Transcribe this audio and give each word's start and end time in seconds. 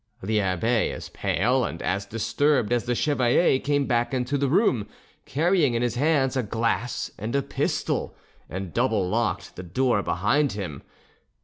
The 0.23 0.41
abbe, 0.41 0.89
as 0.89 1.09
pale 1.09 1.63
and 1.63 1.79
as 1.83 2.07
disturbed 2.07 2.73
as 2.73 2.85
the 2.85 2.95
chevalier, 2.95 3.59
came 3.59 3.85
back 3.85 4.15
into 4.15 4.35
the 4.35 4.47
room, 4.49 4.87
carrying 5.27 5.75
in 5.75 5.83
his 5.83 5.93
hands 5.93 6.35
a 6.35 6.41
glass 6.41 7.11
and 7.19 7.35
a 7.35 7.43
pistol, 7.43 8.15
and 8.49 8.73
double 8.73 9.07
locked 9.07 9.55
the 9.57 9.61
door 9.61 10.01
behind 10.01 10.53
him. 10.53 10.81